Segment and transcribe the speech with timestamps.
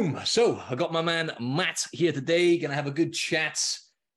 [0.00, 0.18] Boom.
[0.24, 2.56] So I got my man Matt here today.
[2.56, 3.62] Gonna have a good chat.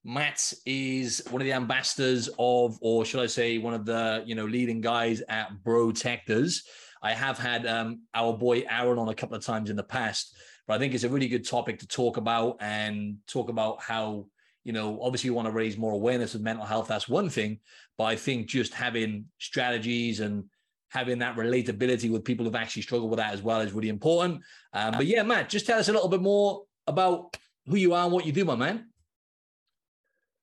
[0.06, 4.34] Matt is one of the ambassadors of, or should I say, one of the you
[4.34, 6.64] know leading guys at Brotectors.
[7.02, 10.38] I have had um, our boy Aaron on a couple of times in the past,
[10.68, 14.28] but I think it's a really good topic to talk about and talk about how
[14.64, 16.88] you know obviously you want to raise more awareness of mental health.
[16.88, 17.60] That's one thing,
[17.98, 20.46] but I think just having strategies and
[20.94, 24.42] having that relatability with people who've actually struggled with that as well is really important.
[24.74, 27.36] Um, but yeah, Matt, just tell us a little bit more about
[27.66, 28.90] who you are and what you do, my man.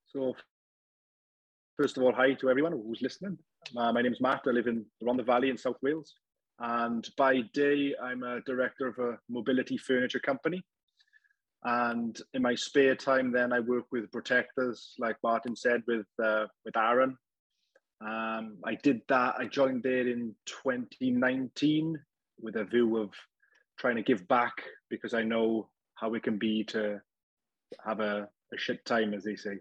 [0.09, 0.35] So,
[1.77, 3.39] first of all, hi to everyone who's listening.
[3.77, 4.41] Uh, my name is Matt.
[4.45, 6.17] I live in Rhondda Valley in South Wales.
[6.59, 10.65] And by day, I'm a director of a mobility furniture company.
[11.63, 16.47] And in my spare time, then I work with Brotectors, like Martin said, with uh,
[16.65, 17.17] with Aaron
[18.01, 19.37] um, I did that.
[19.39, 21.99] I joined there in 2019
[22.41, 23.11] with a view of
[23.79, 27.01] trying to give back because I know how it can be to
[27.85, 29.59] have a, a shit time, as they say.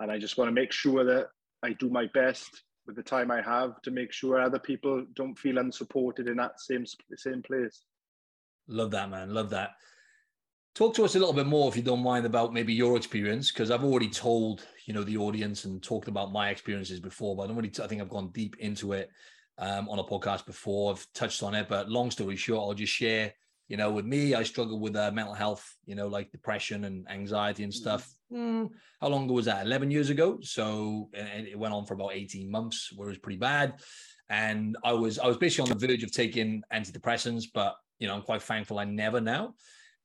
[0.00, 1.28] And I just want to make sure that
[1.62, 5.38] I do my best with the time I have to make sure other people don't
[5.38, 6.84] feel unsupported in that same
[7.16, 7.82] same place.
[8.66, 9.32] Love that, man.
[9.32, 9.70] Love that.
[10.74, 13.50] Talk to us a little bit more, if you don't mind, about maybe your experience,
[13.50, 17.42] because I've already told you know the audience and talked about my experiences before, but
[17.42, 17.70] I don't really.
[17.70, 19.10] T- I think I've gone deep into it
[19.58, 20.92] um, on a podcast before.
[20.92, 23.32] I've touched on it, but long story short, I'll just share.
[23.66, 25.76] You know, with me, I struggle with uh, mental health.
[25.86, 28.08] You know, like depression and anxiety and stuff.
[28.32, 28.68] Mm,
[29.00, 29.66] how long ago was that?
[29.66, 30.38] Eleven years ago.
[30.40, 33.74] So, and it went on for about eighteen months, where it was pretty bad.
[34.28, 38.14] And I was I was basically on the verge of taking antidepressants, but you know,
[38.14, 39.54] I'm quite thankful I never now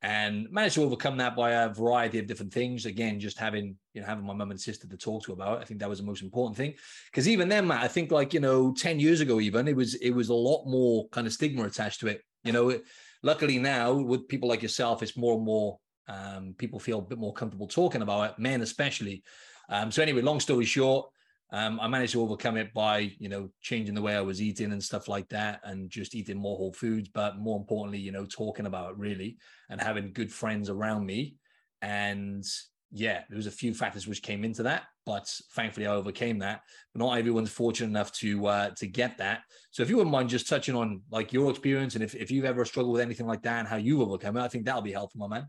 [0.02, 2.86] and managed to overcome that by a variety of different things.
[2.86, 5.60] Again, just having you know having my mum and sister to talk to about.
[5.60, 5.62] It.
[5.62, 6.74] I think that was the most important thing
[7.12, 9.96] because even then, Matt, I think like you know ten years ago, even it was
[9.96, 12.22] it was a lot more kind of stigma attached to it.
[12.44, 12.84] You know, it,
[13.24, 17.18] luckily now with people like yourself, it's more and more um, people feel a bit
[17.18, 19.24] more comfortable talking about it, men especially.
[19.70, 21.10] Um, so anyway, long story short,
[21.56, 24.74] um, I managed to overcome it by, you know, changing the way I was eating
[24.74, 27.08] and stuff like that, and just eating more whole foods.
[27.08, 29.38] But more importantly, you know, talking about it really
[29.70, 31.38] and having good friends around me.
[31.82, 32.44] And
[32.92, 36.60] yeah, there was a few factors which came into that, but thankfully I overcame that.
[36.94, 39.44] But not everyone's fortunate enough to uh, to get that.
[39.72, 42.44] So if you wouldn't mind just touching on like your experience and if, if you've
[42.44, 44.92] ever struggled with anything like that and how you've overcome it, I think that'll be
[44.92, 45.48] helpful, my man.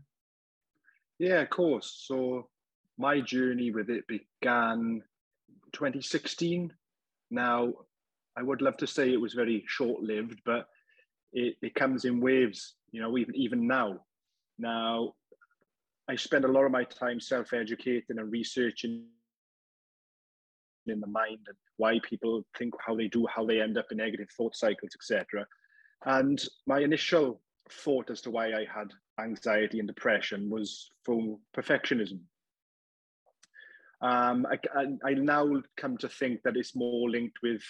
[1.19, 2.05] Yeah, of course.
[2.07, 2.47] So
[2.97, 5.03] my journey with it began
[5.73, 6.73] 2016.
[7.31, 7.73] Now,
[8.37, 10.67] I would love to say it was very short lived, but
[11.33, 14.01] it, it comes in waves, you know, even, even now.
[14.57, 15.13] Now,
[16.07, 19.05] I spend a lot of my time self educating and researching
[20.85, 23.97] in the mind and why people think how they do, how they end up in
[23.97, 25.45] negative thought cycles, etc.
[26.05, 32.19] And my initial thought as to why I had anxiety and depression was from perfectionism.
[34.01, 37.61] Um, I, I, I now come to think that it's more linked with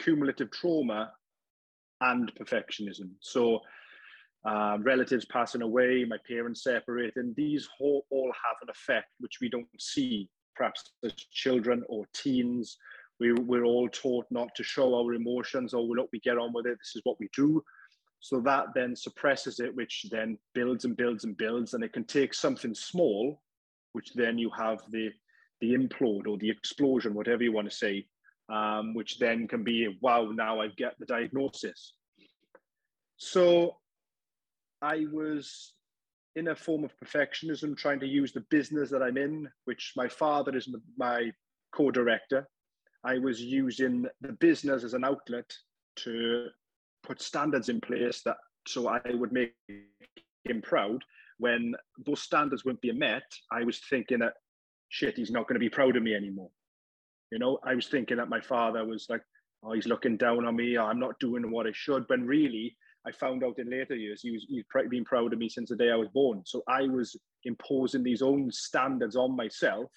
[0.00, 1.12] cumulative trauma
[2.00, 3.10] and perfectionism.
[3.20, 3.60] So,
[4.44, 9.48] uh, relatives passing away, my parents separating, these all, all have an effect which we
[9.48, 12.78] don't see perhaps as children or teens.
[13.20, 16.52] We, we're all taught not to show our emotions or we look, we get on
[16.52, 16.78] with it.
[16.78, 17.62] This is what we do.
[18.20, 21.74] So that then suppresses it, which then builds and builds and builds.
[21.74, 23.40] And it can take something small
[23.92, 25.10] which then you have the
[25.60, 28.06] the implode or the explosion, whatever you want to say,
[28.48, 31.94] um, which then can be wow, now I get the diagnosis.
[33.16, 33.76] So
[34.80, 35.74] I was
[36.36, 40.08] in a form of perfectionism, trying to use the business that I'm in, which my
[40.08, 41.32] father is my
[41.74, 42.48] co-director.
[43.04, 45.50] I was using the business as an outlet
[45.96, 46.46] to
[47.02, 49.54] put standards in place that so I would make
[50.44, 51.02] him proud
[51.38, 51.74] when
[52.04, 54.34] those standards weren't being met, I was thinking that
[54.88, 56.50] shit, he's not going to be proud of me anymore.
[57.30, 59.22] You know, I was thinking that my father was like,
[59.62, 60.78] oh, he's looking down on me.
[60.78, 62.04] I'm not doing what I should.
[62.08, 62.76] When really,
[63.06, 65.76] I found out in later years he was he's been proud of me since the
[65.76, 66.42] day I was born.
[66.44, 69.90] So I was imposing these own standards on myself,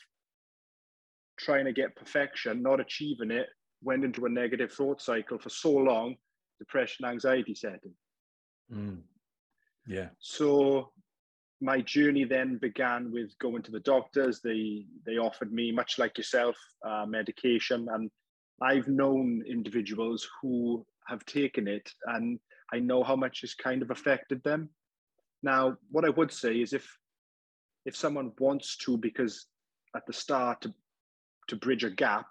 [1.40, 3.48] trying to get perfection, not achieving it.
[3.84, 6.16] Went into a negative thought cycle for so long,
[6.60, 7.94] depression, anxiety setting.
[8.72, 9.00] Mm.
[9.88, 10.10] Yeah.
[10.20, 10.92] So
[11.62, 14.42] my journey then began with going to the doctors.
[14.42, 18.10] They they offered me, much like yourself, uh, medication, and
[18.62, 22.40] I've known individuals who have taken it, and
[22.74, 24.70] I know how much it's kind of affected them.
[25.44, 26.88] Now, what I would say is, if
[27.86, 29.46] if someone wants to, because
[29.96, 30.74] at the start to
[31.48, 32.28] to bridge a gap,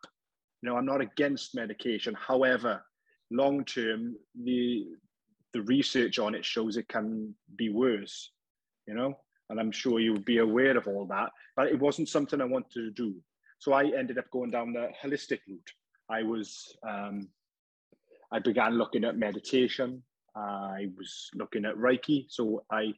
[0.60, 2.14] you know, I'm not against medication.
[2.14, 2.82] However,
[3.30, 4.86] long term, the
[5.52, 8.30] the research on it shows it can be worse,
[8.86, 9.18] you know.
[9.48, 12.72] And I'm sure you'll be aware of all that, but it wasn't something I wanted
[12.74, 13.14] to do.
[13.58, 15.70] So I ended up going down the holistic route.
[16.08, 17.28] I was, um,
[18.32, 20.02] I began looking at meditation.
[20.36, 22.26] I was looking at Reiki.
[22.28, 22.94] So I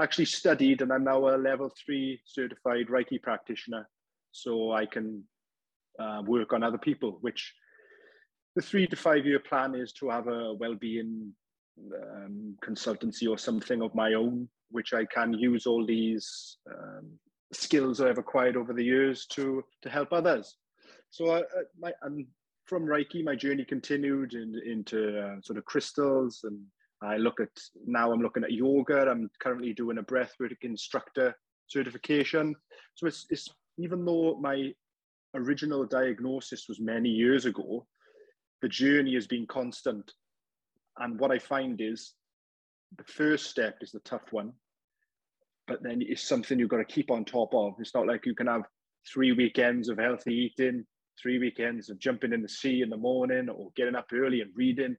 [0.00, 3.88] actually studied, and I'm now a level three certified Reiki practitioner.
[4.32, 5.24] So I can
[5.98, 7.54] uh, work on other people, which
[8.54, 11.32] the three to five year plan is to have a well-being
[11.94, 17.10] um, consultancy or something of my own, which I can use all these um,
[17.52, 20.56] skills I've acquired over the years to to help others.
[21.10, 22.26] So I, I my, and
[22.66, 26.60] from Reiki, my journey continued in, into uh, sort of crystals, and
[27.02, 27.50] I look at
[27.86, 28.12] now.
[28.12, 29.08] I'm looking at yoga.
[29.08, 31.34] I'm currently doing a breathwork instructor
[31.68, 32.54] certification.
[32.94, 33.48] So it's, it's
[33.78, 34.72] even though my
[35.34, 37.86] original diagnosis was many years ago,
[38.62, 40.10] the journey has been constant.
[40.98, 42.14] And what I find is
[42.96, 44.52] the first step is the tough one,
[45.66, 47.74] but then it's something you've got to keep on top of.
[47.78, 48.62] It's not like you can have
[49.06, 50.86] three weekends of healthy eating,
[51.20, 54.50] three weekends of jumping in the sea in the morning or getting up early and
[54.54, 54.96] reading.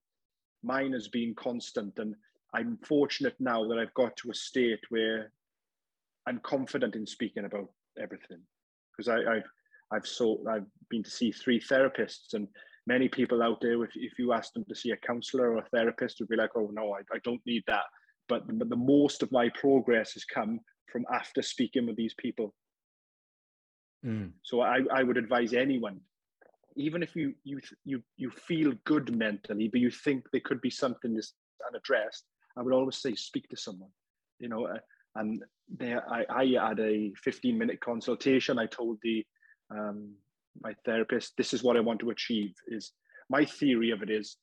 [0.64, 1.98] Mine has been constant.
[1.98, 2.16] And
[2.54, 5.32] I'm fortunate now that I've got to a state where
[6.26, 7.70] I'm confident in speaking about
[8.02, 8.42] everything.
[8.92, 9.44] Because I, have
[9.92, 12.48] I've so I've been to see three therapists and
[12.88, 15.70] many people out there, if, if you ask them to see a counselor or a
[15.70, 17.84] therapist, would be like, oh, no, I, I don't need that.
[18.30, 20.60] But, but the most of my progress has come
[20.92, 22.54] from after speaking with these people.
[24.06, 24.32] Mm.
[24.44, 26.00] So I, I would advise anyone,
[26.76, 30.70] even if you, you, you, you feel good mentally, but you think there could be
[30.70, 31.34] something that's
[31.68, 32.26] unaddressed,
[32.58, 33.92] I would always say, speak to someone,
[34.40, 34.80] you know, uh,
[35.16, 38.60] and there I, I had a 15 minute consultation.
[38.60, 39.26] I told the
[39.72, 40.14] um,
[40.62, 42.54] my therapist, this is what I want to achieve.
[42.68, 42.92] Is
[43.30, 44.38] my theory of it is,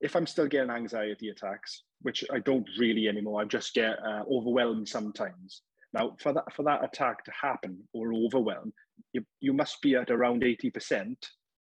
[0.00, 4.22] if I'm still getting anxiety attacks, which I don't really anymore, I just get uh,
[4.30, 5.62] overwhelmed sometimes.
[5.92, 8.72] Now, for that for that attack to happen or overwhelm,
[9.12, 11.14] you, you must be at around 80%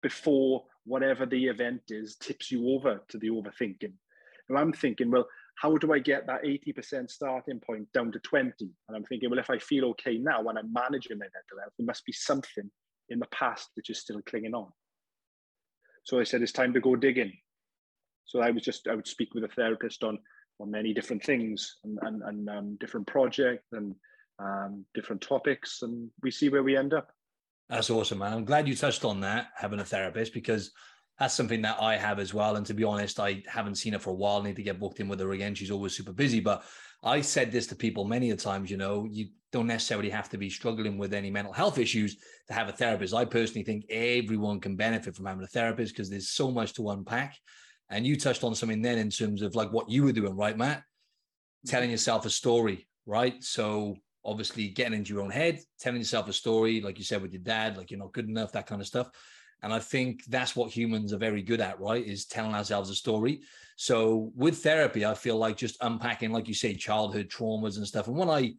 [0.02, 3.92] before whatever the event is tips you over to the overthinking.
[4.48, 5.26] And I'm thinking, well,
[5.56, 8.52] how do I get that 80% starting point down to 20?
[8.60, 11.72] And I'm thinking, well, if I feel okay now when I'm managing my mental health,
[11.78, 12.70] there must be something
[13.08, 14.68] in the past which is still clinging on.
[16.04, 17.32] So I said, it's time to go digging.
[18.26, 20.18] So I was just, I would speak with a therapist on,
[20.60, 23.94] on many different things and, and, and um, different projects and
[24.38, 27.10] um, different topics, and we see where we end up.
[27.68, 28.32] That's awesome, man.
[28.32, 30.72] I'm glad you touched on that, having a therapist, because
[31.18, 32.56] that's something that I have as well.
[32.56, 34.40] And to be honest, I haven't seen her for a while.
[34.40, 35.54] I need to get booked in with her again.
[35.54, 36.40] She's always super busy.
[36.40, 36.64] But
[37.02, 40.36] I said this to people many a times, you know, you don't necessarily have to
[40.36, 42.16] be struggling with any mental health issues
[42.46, 43.14] to have a therapist.
[43.14, 46.90] I personally think everyone can benefit from having a therapist because there's so much to
[46.90, 47.34] unpack.
[47.88, 50.58] And you touched on something then in terms of like what you were doing, right,
[50.58, 50.78] Matt?
[50.78, 51.70] Mm-hmm.
[51.70, 53.42] Telling yourself a story, right?
[53.42, 57.32] So obviously getting into your own head, telling yourself a story, like you said with
[57.32, 59.08] your dad, like you're not good enough, that kind of stuff.
[59.62, 62.06] And I think that's what humans are very good at, right?
[62.06, 63.40] Is telling ourselves a story.
[63.76, 68.06] So with therapy, I feel like just unpacking, like you say, childhood traumas and stuff.
[68.06, 68.52] And when I,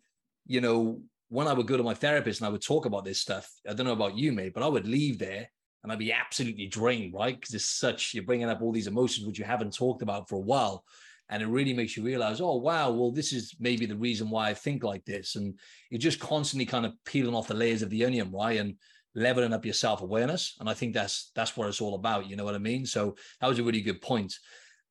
[0.47, 3.19] you know, when I would go to my therapist and I would talk about this
[3.19, 5.49] stuff, I don't know about you, mate, but I would leave there
[5.83, 7.39] and I'd be absolutely drained, right?
[7.39, 10.35] Because it's such, you're bringing up all these emotions which you haven't talked about for
[10.35, 10.83] a while.
[11.29, 14.47] And it really makes you realize, oh, wow, well, this is maybe the reason why
[14.47, 15.35] I think like this.
[15.35, 18.59] And you're just constantly kind of peeling off the layers of the onion, right?
[18.59, 18.75] And
[19.17, 22.45] leveling up your self-awareness and i think that's that's what it's all about you know
[22.45, 24.31] what i mean so that was a really good point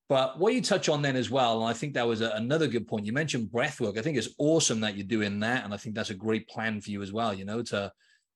[0.09, 2.67] but what you touch on then as well and i think that was a, another
[2.67, 5.73] good point you mentioned breath work i think it's awesome that you're doing that and
[5.73, 7.91] i think that's a great plan for you as well you know to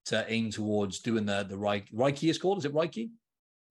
[0.05, 3.11] to aim towards doing the the reiki, reiki is called is it reiki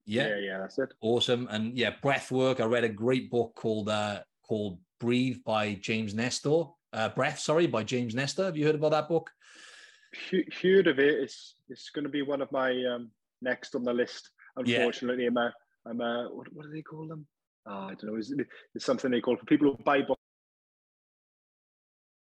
[0.05, 3.53] yeah yeah, yeah that's it awesome and yeah breath work i read a great book
[3.55, 6.63] called uh called breathe by james nestor
[6.93, 9.29] uh breath sorry by james nestor have you heard about that book
[10.61, 11.15] heard of it.
[11.19, 14.29] It's it's going to be one of my um, next on the list.
[14.55, 15.29] Unfortunately, yeah.
[15.29, 15.53] I'm a,
[15.85, 17.25] I'm a what, what do they call them?
[17.69, 18.15] Oh, I don't know.
[18.15, 18.33] It's,
[18.73, 20.19] it's something they call for people who buy books,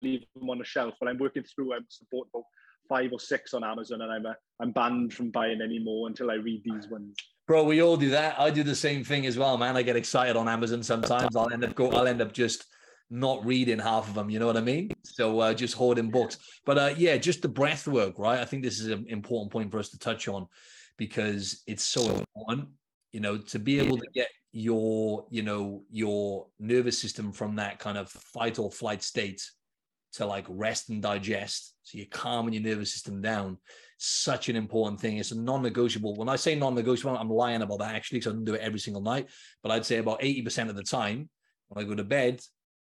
[0.02, 0.94] leave them on a shelf.
[1.00, 1.74] But I'm working through.
[1.74, 2.44] I'm support about
[2.88, 6.30] five or six on Amazon, and I'm a, I'm banned from buying any more until
[6.30, 7.16] I read these ones.
[7.48, 8.40] Bro, we all do that.
[8.40, 9.76] I do the same thing as well, man.
[9.76, 11.36] I get excited on Amazon sometimes.
[11.36, 11.90] I'll end up go.
[11.90, 12.66] I'll end up just
[13.10, 14.30] not reading half of them.
[14.30, 14.92] You know what I mean?
[15.04, 16.38] So uh, just hoarding books.
[16.66, 18.40] But uh, yeah, just the breath work, right?
[18.40, 20.48] I think this is an important point for us to touch on
[20.98, 22.70] because it's so important.
[23.12, 27.80] You know, to be able to get your, you know, your nervous system from that
[27.80, 29.42] kind of fight or flight state
[30.14, 31.74] to like rest and digest.
[31.84, 33.58] So you're calming your nervous system down.
[33.98, 35.18] Such an important thing.
[35.18, 36.16] It's a non-negotiable.
[36.16, 38.80] When I say non-negotiable, I'm lying about that actually because I don't do it every
[38.80, 39.30] single night.
[39.64, 41.30] But I'd say about 80% of the time,
[41.70, 42.42] when I go to bed,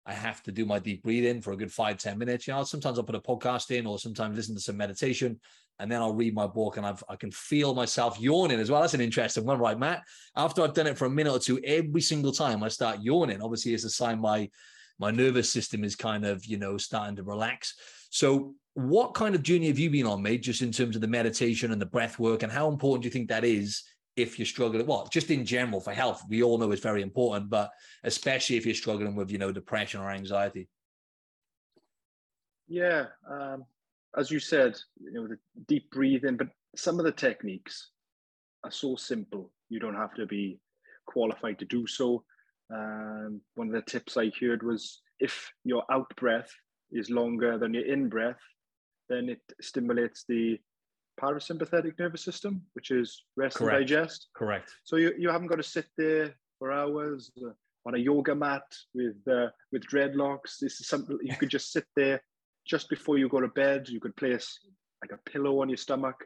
[0.06, 2.46] I have to do my deep breathing for a good five ten minutes.
[2.46, 5.40] You know, sometimes I'll put a podcast in or sometimes listen to some meditation
[5.78, 8.80] and then I'll read my book and I've, I can feel myself yawning as well.
[8.80, 10.02] That's an interesting one, right, Matt?
[10.34, 13.42] After I've done it for a minute or two, every single time I start yawning,
[13.42, 14.48] obviously it's a sign my,
[14.98, 17.74] my nervous system is kind of, you know, starting to relax.
[18.10, 21.08] So what kind of journey have you been on, mate, just in terms of the
[21.08, 23.82] meditation and the breath work and how important do you think that is
[24.16, 27.50] if you're struggling, well, just in general for health, we all know it's very important,
[27.50, 27.70] but
[28.02, 30.68] especially if you're struggling with, you know, depression or anxiety.
[32.66, 33.64] Yeah, um,
[34.16, 37.90] as you said, you know, the deep breathing, but some of the techniques
[38.64, 39.52] are so simple.
[39.68, 40.58] You don't have to be
[41.06, 42.24] qualified to do so.
[42.74, 46.50] Um, one of the tips I heard was if your out breath
[46.90, 48.40] is longer than your in breath,
[49.08, 50.58] then it stimulates the
[51.20, 53.78] parasympathetic nervous system, which is rest Correct.
[53.78, 54.28] and digest.
[54.34, 54.70] Correct.
[54.84, 57.50] So you, you haven't got to sit there for hours uh,
[57.86, 60.58] on a yoga mat with uh, with dreadlocks.
[60.60, 62.20] This is something you could just sit there
[62.66, 63.88] just before you go to bed.
[63.88, 64.58] You could place
[65.02, 66.16] like a pillow on your stomach,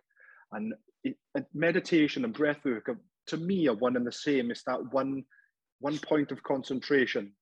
[0.52, 4.50] and, it, and meditation and breath work are, to me are one and the same.
[4.50, 5.24] It's that one
[5.80, 7.32] one point of concentration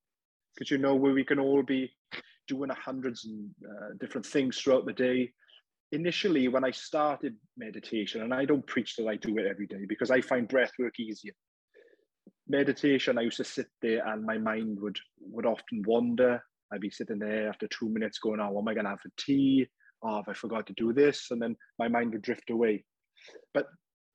[0.55, 1.91] because you know where we can all be
[2.47, 5.31] doing hundreds and uh, different things throughout the day
[5.91, 9.85] initially when I started meditation, and I don't preach that I do it every day
[9.87, 11.33] because I find breath work easier.
[12.47, 16.43] Meditation, I used to sit there and my mind would would often wander.
[16.71, 19.11] I'd be sitting there after two minutes going, oh, what am I gonna have for
[19.17, 19.67] tea?
[20.03, 21.31] Oh, have I forgot to do this?
[21.31, 22.85] And then my mind would drift away.
[23.53, 23.67] But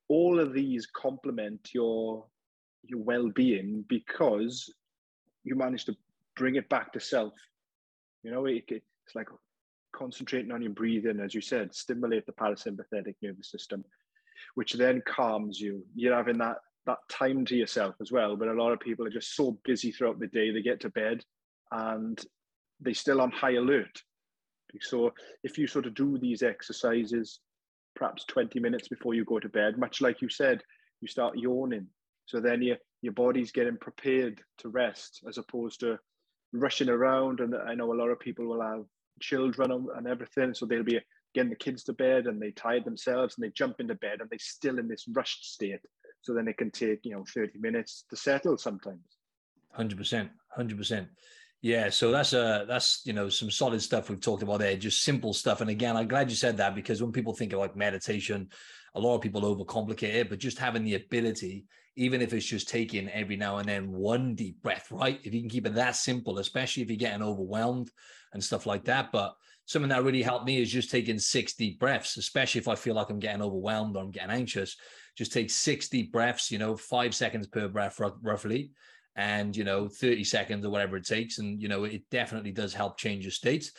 [0.08, 2.26] all of these complement your
[2.86, 4.72] your well-being because
[5.42, 5.96] you manage to
[6.36, 7.32] bring it back to self.
[8.22, 9.28] You know, it, it's like
[9.92, 13.84] concentrating on your breathing, as you said, stimulate the parasympathetic nervous system,
[14.54, 15.84] which then calms you.
[15.94, 18.36] You're having that that time to yourself as well.
[18.36, 20.90] But a lot of people are just so busy throughout the day, they get to
[20.90, 21.24] bed
[21.72, 22.22] and
[22.84, 24.02] they still on high alert.
[24.80, 25.12] So
[25.42, 27.40] if you sort of do these exercises,
[27.94, 30.62] perhaps 20 minutes before you go to bed, much like you said,
[31.00, 31.86] you start yawning.
[32.26, 35.98] So then your your body's getting prepared to rest as opposed to
[36.54, 37.40] rushing around.
[37.40, 38.84] And I know a lot of people will have
[39.20, 40.54] children and everything.
[40.54, 41.00] So they'll be
[41.34, 44.30] getting the kids to bed and they tired themselves and they jump into bed and
[44.30, 45.80] they're still in this rushed state.
[46.22, 49.18] So then it can take, you know, 30 minutes to settle sometimes.
[49.78, 50.30] 100%.
[50.58, 51.06] 100%.
[51.64, 55.02] Yeah, so that's uh that's you know some solid stuff we've talked about there, just
[55.02, 55.62] simple stuff.
[55.62, 58.50] And again, I'm glad you said that because when people think of like meditation,
[58.94, 61.64] a lot of people overcomplicate it, but just having the ability,
[61.96, 65.18] even if it's just taking every now and then one deep breath, right?
[65.24, 67.90] If you can keep it that simple, especially if you're getting overwhelmed
[68.34, 69.10] and stuff like that.
[69.10, 72.74] But something that really helped me is just taking six deep breaths, especially if I
[72.74, 74.76] feel like I'm getting overwhelmed or I'm getting anxious.
[75.16, 78.72] Just take six deep breaths, you know, five seconds per breath roughly,
[79.16, 81.38] and, you know, 30 seconds or whatever it takes.
[81.38, 83.70] And, you know, it definitely does help change your state.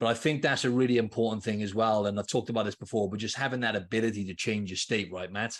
[0.00, 2.06] But I think that's a really important thing as well.
[2.06, 5.12] And I've talked about this before, but just having that ability to change your state,
[5.12, 5.56] right, Matt?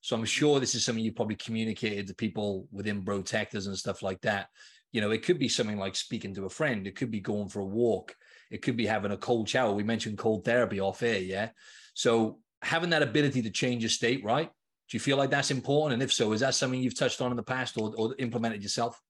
[0.00, 4.02] So I'm sure this is something you probably communicated to people within Brotectors and stuff
[4.02, 4.48] like that.
[4.92, 6.86] You know, it could be something like speaking to a friend.
[6.86, 8.14] It could be going for a walk.
[8.50, 9.72] It could be having a cold shower.
[9.72, 11.50] We mentioned cold therapy off air, yeah.
[11.94, 14.50] So having that ability to change your state, right?
[14.94, 15.94] You feel like that's important?
[15.94, 18.62] And if so, is that something you've touched on in the past or, or implemented
[18.62, 19.02] yourself?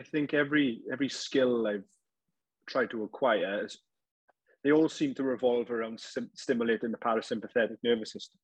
[0.00, 1.84] I think every every skill I've
[2.68, 3.68] tried to acquire,
[4.64, 8.40] they all seem to revolve around sim- stimulating the parasympathetic nervous system.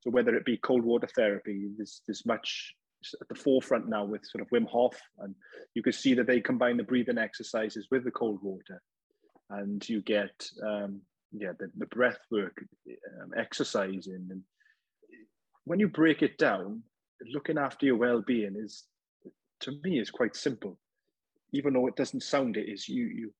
[0.00, 2.74] So whether it be cold water therapy, there's there's much
[3.20, 5.32] at the forefront now with sort of Wim Hof, and
[5.74, 8.82] you can see that they combine the breathing exercises with the cold water,
[9.50, 10.34] and you get
[10.66, 12.56] um, yeah the, the breath work,
[13.22, 14.42] um, exercising, and
[15.66, 16.82] when you break it down,
[17.32, 18.84] looking after your well-being is
[19.60, 20.78] to me is quite simple,
[21.52, 22.68] even though it doesn't sound it.
[22.68, 23.34] Is you you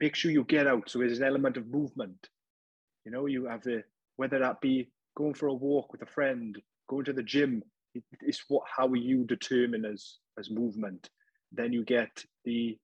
[0.00, 2.28] make sure you get out, so there's an element of movement.
[3.04, 3.84] You know, you have the
[4.16, 7.62] whether that be going for a walk with a friend, going to the gym,
[8.20, 11.08] it's what how you determine as as movement.
[11.52, 12.78] Then you get the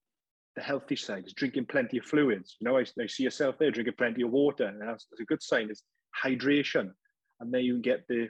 [0.55, 2.55] the healthy side is drinking plenty of fluids.
[2.59, 5.25] You know, I, I see yourself there drinking plenty of water, and that's, that's a
[5.25, 5.69] good sign.
[5.69, 5.83] It's
[6.23, 6.91] hydration,
[7.39, 8.29] and then you get the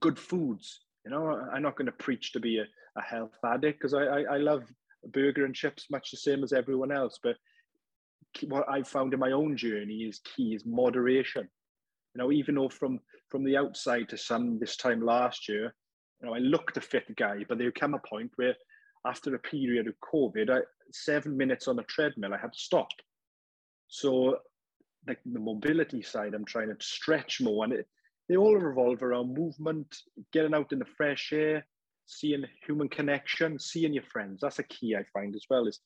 [0.00, 0.80] good foods.
[1.04, 2.64] You know, I'm not going to preach to be a,
[2.96, 4.64] a health addict because I, I I love
[5.12, 7.18] burger and chips much the same as everyone else.
[7.22, 7.36] But
[8.46, 11.48] what I've found in my own journey is key is moderation.
[12.14, 15.74] You know, even though from from the outside to some this time last year,
[16.20, 18.54] you know, I looked a fit guy, but there came a point where
[19.06, 20.60] after a period of COVID, I,
[20.92, 22.88] seven minutes on a treadmill, I had to stop.
[23.88, 24.38] So,
[25.06, 27.88] like the mobility side, I'm trying to stretch more, and it,
[28.32, 29.94] they all revolve around movement,
[30.32, 31.66] getting out in the fresh air,
[32.06, 34.40] seeing human connection, seeing your friends.
[34.40, 35.66] That's a key I find as well.
[35.66, 35.80] Is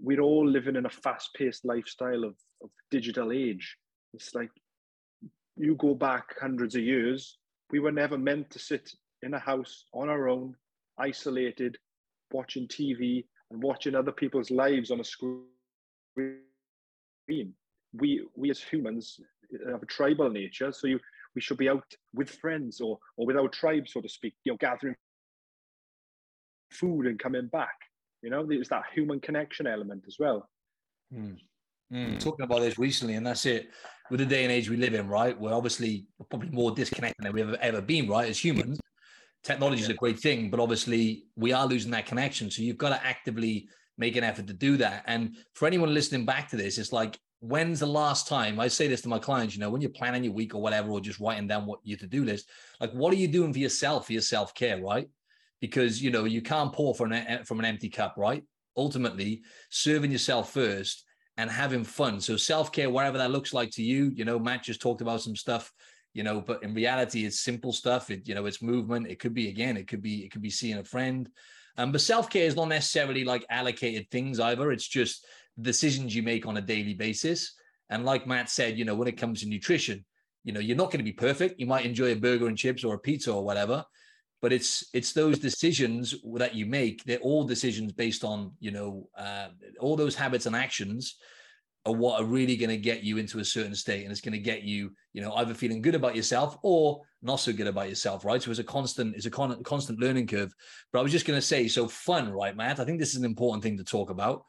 [0.00, 3.76] we're all living in a fast-paced lifestyle of, of digital age.
[4.14, 4.48] It's like
[5.58, 7.36] you go back hundreds of years,
[7.70, 10.56] we were never meant to sit in a house on our own,
[10.96, 11.76] isolated,
[12.32, 15.44] watching TV and watching other people's lives on a screen.
[16.16, 17.52] We
[18.34, 19.20] we as humans
[19.70, 20.98] have a tribal nature, so you
[21.34, 21.84] we should be out
[22.14, 24.94] with friends or or with our tribe, so to speak, you know, gathering
[26.70, 27.74] food and coming back.
[28.22, 30.48] You know, there's that human connection element as well.
[31.12, 31.36] Mm.
[31.92, 33.68] Mm, talking about this recently, and that's it.
[34.10, 35.38] With the day and age we live in, right?
[35.38, 38.30] We're obviously probably more disconnected than we've ever, ever been, right?
[38.30, 38.80] As humans,
[39.44, 39.88] technology yeah.
[39.88, 42.50] is a great thing, but obviously we are losing that connection.
[42.50, 45.04] So you've got to actively make an effort to do that.
[45.06, 48.86] And for anyone listening back to this, it's like, when's the last time I say
[48.86, 49.54] this to my clients?
[49.54, 51.98] You know, when you're planning your week or whatever, or just writing down what your
[51.98, 52.48] to do list,
[52.80, 55.08] like, what are you doing for yourself, for your self care, right?
[55.60, 58.44] Because you know you can't pour from an from an empty cup, right?
[58.76, 61.04] Ultimately, serving yourself first
[61.36, 62.20] and having fun.
[62.20, 65.22] So self care, whatever that looks like to you, you know, Matt just talked about
[65.22, 65.72] some stuff,
[66.14, 68.10] you know, but in reality, it's simple stuff.
[68.10, 69.08] It, you know, it's movement.
[69.08, 71.28] It could be again, it could be, it could be seeing a friend.
[71.78, 74.70] Um, but self care is not necessarily like allocated things either.
[74.70, 75.24] It's just
[75.60, 77.54] decisions you make on a daily basis.
[77.90, 80.04] And like Matt said, you know, when it comes to nutrition,
[80.44, 81.60] you know, you're not going to be perfect.
[81.60, 83.84] You might enjoy a burger and chips or a pizza or whatever,
[84.40, 89.08] but it's it's those decisions that you make they're all decisions based on you know
[89.16, 91.16] uh, all those habits and actions
[91.84, 94.02] are what are really going to get you into a certain state.
[94.02, 97.36] And it's going to get you you know either feeling good about yourself or not
[97.36, 98.42] so good about yourself right?
[98.42, 100.52] So it's a constant it's a con- constant learning curve.
[100.92, 102.80] But i was just going to say so fun right matt?
[102.80, 104.44] I think this is an important thing to talk about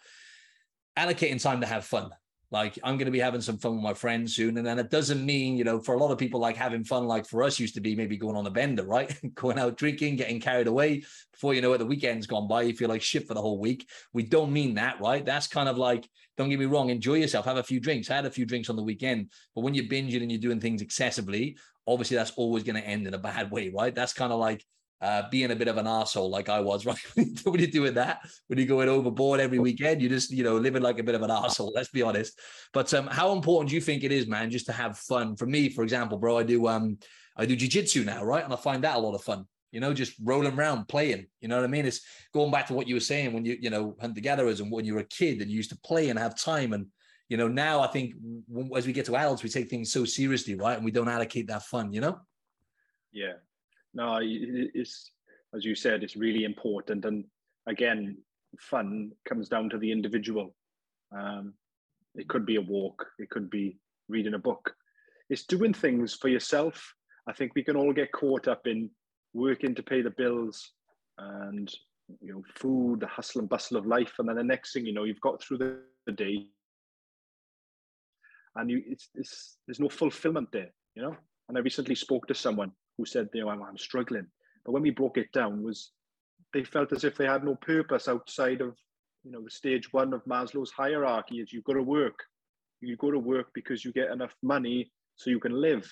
[0.97, 2.11] allocating time to have fun
[2.53, 4.57] like I'm going to be having some fun with my friends soon.
[4.57, 7.05] And then it doesn't mean, you know, for a lot of people, like having fun,
[7.07, 9.11] like for us used to be maybe going on a bender, right?
[9.33, 11.03] going out drinking, getting carried away.
[11.31, 12.61] Before you know it, the weekend's gone by.
[12.61, 13.89] You feel like shit for the whole week.
[14.13, 15.25] We don't mean that, right?
[15.25, 18.11] That's kind of like, don't get me wrong, enjoy yourself, have a few drinks.
[18.11, 19.31] I had a few drinks on the weekend.
[19.55, 23.07] But when you're binging and you're doing things excessively, obviously that's always going to end
[23.07, 23.95] in a bad way, right?
[23.95, 24.63] That's kind of like
[25.03, 26.97] uh, being a bit of an asshole like I was, right?
[27.15, 30.81] when you're doing that, when you're going overboard every weekend, you just, you know, living
[30.81, 31.73] like a bit of an asshole.
[31.75, 32.39] Let's be honest.
[32.71, 35.35] But um, how important do you think it is, man, just to have fun?
[35.35, 36.97] For me, for example, bro, I do um,
[37.35, 38.43] I do jujitsu now, right?
[38.43, 39.45] And I find that a lot of fun.
[39.73, 41.25] You know, just rolling around, playing.
[41.41, 41.85] You know what I mean?
[41.85, 42.01] It's
[42.33, 44.85] going back to what you were saying when you, you know, hunter gatherers and when
[44.85, 46.71] you were a kid and you used to play and have time.
[46.71, 46.85] And
[47.27, 48.13] you know, now I think
[48.73, 50.75] as we get to adults, we take things so seriously, right?
[50.75, 51.91] And we don't allocate that fun.
[51.91, 52.19] You know?
[53.11, 53.33] Yeah,
[53.93, 55.11] no, it's
[55.55, 57.05] as you said, it's really important.
[57.05, 57.25] And
[57.67, 58.17] again,
[58.59, 60.55] fun comes down to the individual.
[61.15, 61.53] Um,
[62.15, 63.77] it could be a walk, it could be
[64.09, 64.73] reading a book.
[65.29, 66.93] It's doing things for yourself.
[67.27, 68.89] I think we can all get caught up in
[69.33, 70.71] working to pay the bills
[71.17, 71.71] and
[72.19, 74.93] you know food, the hustle and bustle of life, and then the next thing you
[74.93, 76.47] know, you've got through the, the day,
[78.55, 81.15] and you it's, it's there's no fulfillment there, you know.
[81.47, 84.27] And I recently spoke to someone who said, you know, I'm, struggling.
[84.65, 85.91] But when we broke it down, was
[86.53, 88.77] they felt as if they had no purpose outside of,
[89.23, 92.19] you know, the stage one of Maslow's hierarchy is you've got to work.
[92.81, 95.89] You go to work because you get enough money so you can live.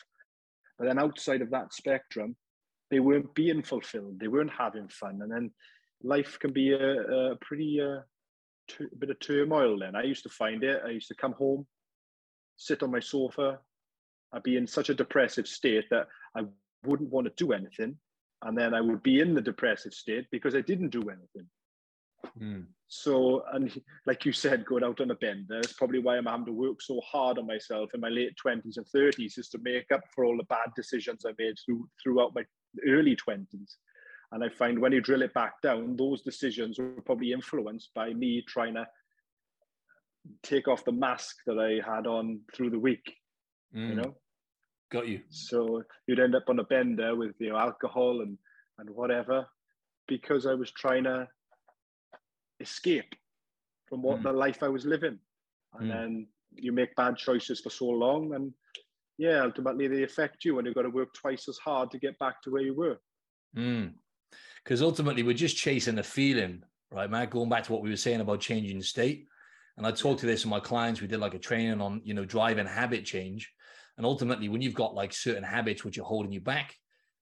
[0.78, 2.36] But then outside of that spectrum,
[2.90, 4.20] they weren't being fulfilled.
[4.20, 5.20] They weren't having fun.
[5.22, 5.52] And then
[6.04, 8.02] life can be a, a pretty uh,
[8.70, 9.96] t- bit of turmoil then.
[9.96, 10.82] I used to find it.
[10.86, 11.66] I used to come home,
[12.58, 13.60] sit on my sofa.
[14.34, 16.42] I'd be in such a depressive state that I
[16.86, 17.98] wouldn't want to do anything.
[18.44, 21.48] And then I would be in the depressive state because I didn't do anything.
[22.39, 22.65] Mm.
[22.88, 23.72] So, and
[24.06, 26.82] like you said, going out on a bender is probably why I'm having to work
[26.82, 30.26] so hard on myself in my late 20s and 30s is to make up for
[30.26, 32.44] all the bad decisions I made through, throughout my
[32.88, 33.76] early 20s.
[34.34, 38.13] And I find when you drill it back down, those decisions were probably influenced by
[38.13, 38.88] me trying to
[40.44, 43.13] take off the mask that I had on through the week,
[43.76, 43.89] mm.
[43.89, 44.15] you know?
[44.91, 45.21] Got you.
[45.30, 48.38] So you'd end up on a bender with you know alcohol and
[48.77, 49.47] and whatever,
[50.08, 51.27] because I was trying to
[52.60, 53.15] escape
[53.88, 54.23] from what mm.
[54.23, 55.17] the life I was living,
[55.75, 55.93] and mm.
[55.93, 58.54] then you make bad choices for so long, and
[59.17, 62.19] yeah, ultimately they affect you, and you've got to work twice as hard to get
[62.19, 62.99] back to where you were.
[63.54, 64.84] Because mm.
[64.84, 67.30] ultimately we're just chasing a feeling, right, Matt?
[67.30, 69.27] Going back to what we were saying about changing state,
[69.77, 70.99] and I talked to this with my clients.
[70.99, 73.54] We did like a training on you know driving habit change
[74.02, 76.76] and ultimately, when you've got like certain habits which are holding you back,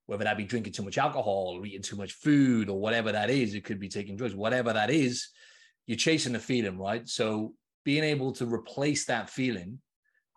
[0.05, 3.29] whether that be drinking too much alcohol or eating too much food or whatever that
[3.29, 5.27] is, it could be taking drugs, whatever that is,
[5.87, 7.05] you're chasing the feeling, right?
[7.09, 9.79] So being able to replace that feeling,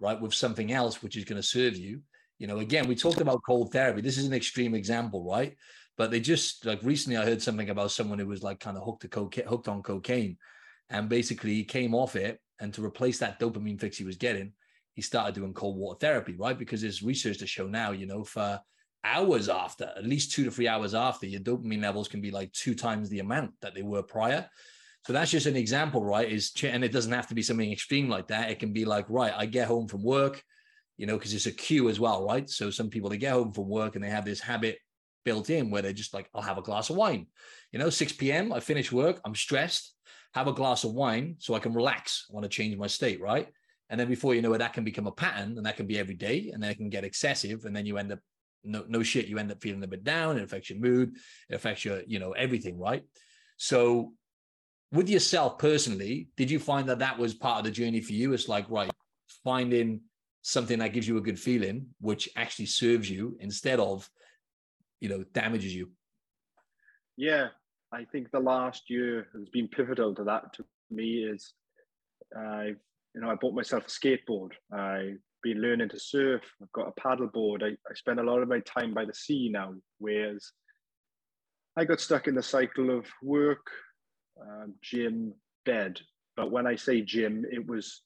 [0.01, 2.01] right, with something else which is going to serve you.
[2.41, 4.01] You know, again, we talked about cold therapy.
[4.01, 5.57] This is an extreme example, right?
[5.97, 8.85] but they just like recently I heard something about someone who was like kind of
[8.85, 10.37] hooked to cocaine, hooked on cocaine,
[10.91, 14.53] and basically he came off it, and to replace that dopamine fix he was getting,
[14.95, 16.59] he started doing cold water therapy, right?
[16.59, 18.61] Because there's research to show now, you know, for
[19.05, 22.53] hours after, at least two to three hours after, your dopamine levels can be like
[22.53, 24.49] two times the amount that they were prior.
[25.07, 26.31] So that's just an example, right?
[26.31, 28.51] Is and it doesn't have to be something extreme like that.
[28.51, 30.43] It can be like, right, I get home from work,
[30.97, 32.49] you know, because it's a cue as well, right?
[32.49, 34.79] So some people they get home from work and they have this habit
[35.25, 37.27] built in where they're just like, I'll have a glass of wine.
[37.73, 38.53] You know, 6 p.m.
[38.53, 39.93] I finish work, I'm stressed,
[40.35, 42.27] have a glass of wine so I can relax.
[42.31, 43.49] I want to change my state, right?
[43.93, 45.99] And then before you know it, that can become a pattern and that can be
[45.99, 47.67] every day and then it can get excessive.
[47.67, 48.21] And then you end up
[48.65, 50.39] no, no shit, you end up feeling a bit down.
[50.39, 51.15] It affects your mood,
[51.51, 53.05] it affects your, you know, everything, right?
[53.59, 54.15] So
[54.93, 58.33] with yourself personally, did you find that that was part of the journey for you?
[58.33, 58.91] It's like, right,
[59.45, 60.01] finding
[60.41, 64.09] something that gives you a good feeling, which actually serves you instead of,
[65.01, 65.91] you know, damages you.
[67.19, 67.49] Yeah,
[67.93, 70.55] I think the last year has been pivotal to that.
[70.55, 71.53] To me, is
[72.35, 72.79] I've
[73.15, 74.51] you know I bought myself a skateboard.
[74.73, 76.43] I've been learning to surf.
[76.63, 77.63] I've got a paddle board.
[77.63, 80.53] I, I spend a lot of my time by the sea now, whereas
[81.77, 83.67] I got stuck in the cycle of work,
[84.41, 85.99] um, gym, bed.
[86.37, 88.03] But when I say gym, it was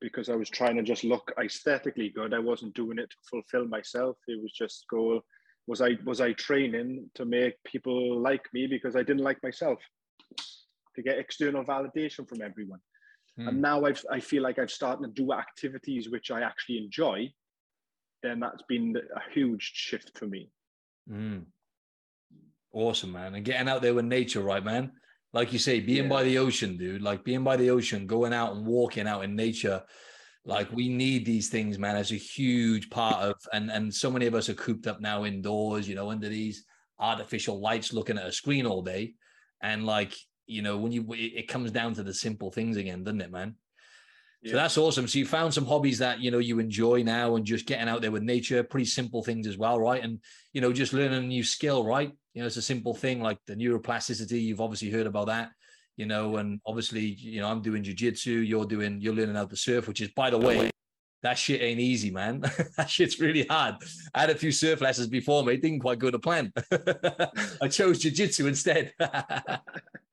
[0.00, 2.34] because I was trying to just look aesthetically good.
[2.34, 4.16] I wasn't doing it to fulfill myself.
[4.26, 5.20] It was just goal.
[5.66, 9.78] Was I was I training to make people like me because I didn't like myself?
[10.96, 12.80] To get external validation from everyone.
[13.38, 13.48] Mm.
[13.48, 17.32] And now I've, I feel like I've started to do activities which I actually enjoy.
[18.22, 20.50] Then that's been a huge shift for me.
[21.10, 21.46] Mm.
[22.72, 23.34] Awesome, man.
[23.34, 24.92] And getting out there with nature, right, man?
[25.32, 26.10] Like you say, being yeah.
[26.10, 29.34] by the ocean, dude, like being by the ocean, going out and walking out in
[29.34, 29.82] nature.
[30.44, 31.96] Like we need these things, man.
[31.96, 35.24] It's a huge part of, and and so many of us are cooped up now
[35.24, 36.64] indoors, you know, under these
[36.98, 39.14] artificial lights, looking at a screen all day,
[39.62, 40.14] and like
[40.46, 43.56] you know, when you it comes down to the simple things again, doesn't it, man?
[44.42, 44.50] Yeah.
[44.50, 45.06] So that's awesome.
[45.06, 48.02] So you found some hobbies that you know you enjoy now, and just getting out
[48.02, 50.02] there with nature, pretty simple things as well, right?
[50.02, 50.18] And
[50.52, 52.12] you know, just learning a new skill, right?
[52.34, 54.42] You know, it's a simple thing like the neuroplasticity.
[54.42, 55.50] You've obviously heard about that,
[55.96, 58.46] you know, and obviously, you know, I'm doing jujitsu.
[58.46, 60.70] You're doing, you're learning how to surf, which is, by the way,
[61.22, 62.40] that shit ain't easy, man.
[62.76, 63.76] that shit's really hard.
[64.14, 65.56] I had a few surf lessons before me.
[65.56, 66.52] Didn't quite go to plan.
[67.62, 68.92] I chose jiu-jitsu instead.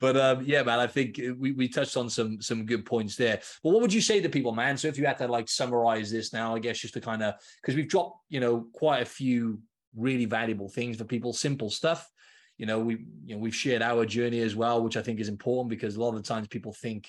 [0.00, 3.40] but um, yeah, man, I think we, we touched on some some good points there.
[3.62, 4.76] But what would you say to people, man?
[4.76, 7.34] So if you had to like summarize this now, I guess just to kind of
[7.60, 9.60] because we've dropped, you know, quite a few
[9.96, 12.08] really valuable things for people, simple stuff.
[12.58, 15.28] You know, we you know we've shared our journey as well, which I think is
[15.28, 17.08] important because a lot of the times people think,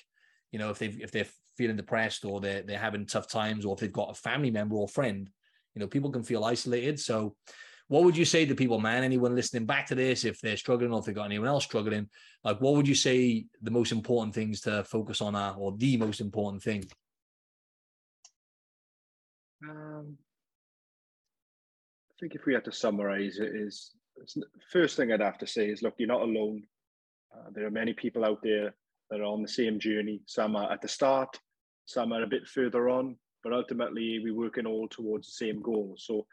[0.52, 3.74] you know, if they if they're feeling depressed or they're they're having tough times or
[3.74, 5.30] if they've got a family member or friend,
[5.76, 7.00] you know, people can feel isolated.
[7.00, 7.36] So
[7.94, 9.04] what would you say to people, man?
[9.04, 12.10] Anyone listening back to this, if they're struggling or if they've got anyone else struggling,
[12.44, 15.98] like what would you say the most important things to focus on are, or the
[15.98, 16.84] most important thing?
[19.70, 20.18] Um,
[22.10, 23.92] I think if we had to summarize it, is
[24.72, 26.64] first thing I'd have to say is look, you're not alone.
[27.32, 28.74] Uh, there are many people out there
[29.12, 30.20] that are on the same journey.
[30.26, 31.40] Some are at the start,
[31.86, 35.94] some are a bit further on, but ultimately we're working all towards the same goal.
[36.00, 36.26] So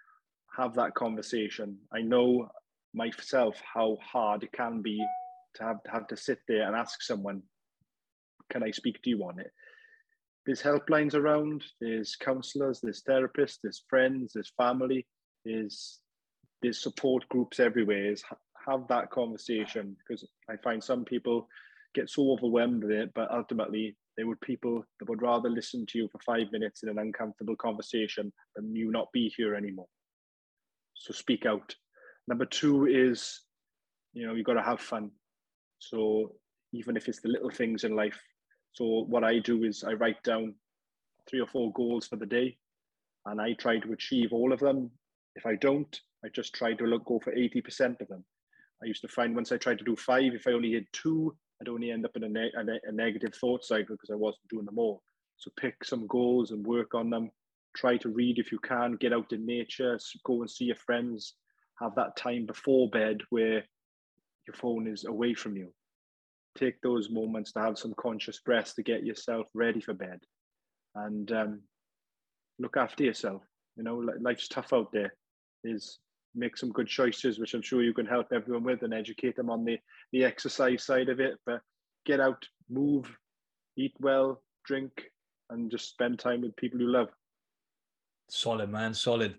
[0.56, 1.78] have that conversation.
[1.92, 2.50] I know
[2.92, 5.04] myself how hard it can be
[5.54, 7.42] to have to have to sit there and ask someone,
[8.50, 9.52] "Can I speak to you on it?"
[10.46, 11.64] There's helplines around.
[11.80, 12.80] There's counsellors.
[12.80, 13.58] There's therapists.
[13.62, 14.32] There's friends.
[14.32, 15.06] There's family.
[15.44, 16.00] There's
[16.62, 18.10] there's support groups everywhere.
[18.12, 18.24] Is
[18.66, 21.48] have that conversation because I find some people
[21.94, 25.98] get so overwhelmed with it, but ultimately they would people that would rather listen to
[25.98, 29.88] you for five minutes in an uncomfortable conversation than you not be here anymore.
[31.00, 31.74] So speak out.
[32.28, 33.40] Number two is,
[34.12, 35.10] you know, you got to have fun.
[35.78, 36.34] So
[36.74, 38.20] even if it's the little things in life.
[38.72, 40.54] So what I do is I write down
[41.28, 42.58] three or four goals for the day,
[43.24, 44.90] and I try to achieve all of them.
[45.36, 48.24] If I don't, I just try to look, go for 80% of them.
[48.82, 51.34] I used to find once I tried to do five, if I only did two,
[51.60, 54.16] I'd only end up in a, ne- a, ne- a negative thought cycle because I
[54.16, 55.02] wasn't doing them all.
[55.36, 57.30] So pick some goals and work on them
[57.76, 61.34] try to read if you can, get out in nature, go and see your friends,
[61.80, 63.64] have that time before bed where
[64.46, 65.72] your phone is away from you.
[66.58, 70.20] Take those moments to have some conscious breaths to get yourself ready for bed
[70.94, 71.60] and um,
[72.58, 73.42] look after yourself.
[73.76, 75.14] You know, life's tough out there.
[75.62, 75.98] Is
[76.34, 79.50] make some good choices, which I'm sure you can help everyone with and educate them
[79.50, 79.78] on the,
[80.12, 81.34] the exercise side of it.
[81.44, 81.60] But
[82.06, 83.10] get out, move,
[83.76, 84.92] eat well, drink,
[85.50, 87.08] and just spend time with people you love.
[88.30, 88.94] Solid, man.
[88.94, 89.36] Solid.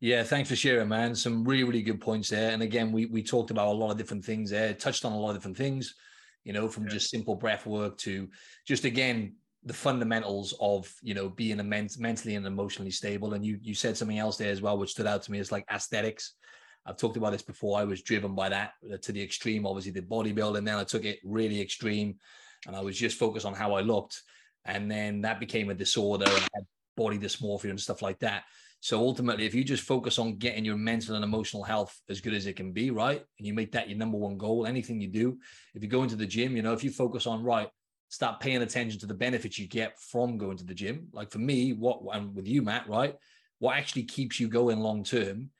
[0.00, 1.14] Yeah, thanks for sharing, man.
[1.14, 2.50] Some really, really good points there.
[2.50, 5.18] And again, we we talked about a lot of different things there, touched on a
[5.18, 5.94] lot of different things,
[6.44, 6.90] you know, from yeah.
[6.90, 8.28] just simple breath work to
[8.66, 13.34] just again the fundamentals of you know being a ment- mentally and emotionally stable.
[13.34, 15.38] And you you said something else there as well, which stood out to me.
[15.38, 16.34] It's like aesthetics.
[16.84, 17.78] I've talked about this before.
[17.78, 19.66] I was driven by that uh, to the extreme.
[19.66, 20.64] Obviously, the bodybuilding.
[20.64, 22.16] Then I took it really extreme,
[22.66, 24.20] and I was just focused on how I looked.
[24.64, 26.24] And then that became a disorder.
[26.26, 28.44] And I had body dysmorphia and stuff like that.
[28.80, 32.34] So ultimately, if you just focus on getting your mental and emotional health as good
[32.34, 35.06] as it can be, right, and you make that your number one goal, anything you
[35.06, 35.38] do,
[35.74, 37.68] if you go into the gym, you know, if you focus on right,
[38.08, 41.06] start paying attention to the benefits you get from going to the gym.
[41.12, 43.14] Like for me, what and with you, Matt, right,
[43.60, 45.50] what actually keeps you going long term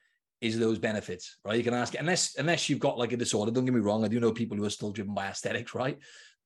[0.41, 1.57] is those benefits, right?
[1.57, 3.51] You can ask unless unless you've got like a disorder.
[3.51, 5.97] Don't get me wrong, I do know people who are still driven by aesthetics, right?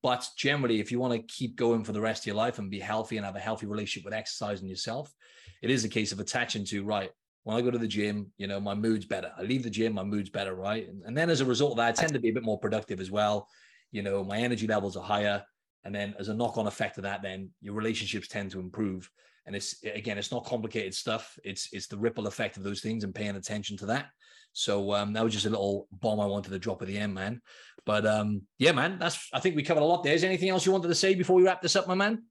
[0.03, 2.69] But generally, if you want to keep going for the rest of your life and
[2.69, 5.13] be healthy and have a healthy relationship with exercise and yourself,
[5.62, 7.12] it is a case of attaching to, right,
[7.43, 9.31] when I go to the gym, you know, my mood's better.
[9.38, 10.88] I leave the gym, my mood's better, right?
[10.88, 12.60] And, and then as a result of that, I tend to be a bit more
[12.60, 13.47] productive as well.
[13.91, 15.43] You know, my energy levels are higher.
[15.83, 19.10] And then as a knock-on effect of that, then your relationships tend to improve.
[19.47, 21.39] And it's again, it's not complicated stuff.
[21.43, 24.07] It's it's the ripple effect of those things and paying attention to that.
[24.51, 27.13] So um, that was just a little bomb I wanted to drop at the end,
[27.13, 27.41] man.
[27.86, 30.13] But um, yeah, man, that's I think we covered a lot there.
[30.13, 32.23] Is anything else you wanted to say before we wrap this up, my man?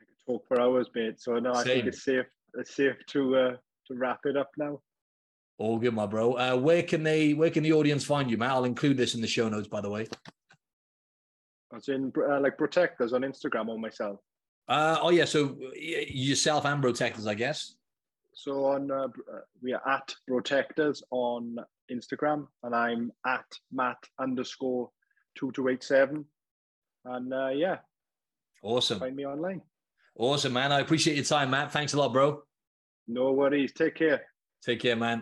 [0.00, 1.20] I could talk for hours, mate.
[1.20, 2.26] So no, I think it's safe.
[2.54, 3.50] It's safe to uh,
[3.86, 4.80] to wrap it up now.
[5.58, 6.32] All good, my bro.
[6.32, 7.34] Uh, where can they?
[7.34, 8.50] Where can the audience find you, Matt?
[8.50, 10.08] I'll include this in the show notes, by the way.
[11.76, 14.20] As in, uh, like Brotectors on Instagram or myself.
[14.68, 17.74] Uh, oh yeah, so yourself and Brotectors, I guess.
[18.34, 21.56] So on uh, uh, we are at Brotectors on
[21.90, 24.90] Instagram, and I'm at Matt underscore
[25.36, 26.24] two two eight seven,
[27.06, 27.78] and uh, yeah,
[28.62, 29.00] awesome.
[29.00, 29.62] Find me online.
[30.16, 30.70] Awesome, man.
[30.70, 31.72] I appreciate your time, Matt.
[31.72, 32.42] Thanks a lot, bro.
[33.06, 33.72] No worries.
[33.72, 34.22] Take care.
[34.62, 35.16] Take care, man.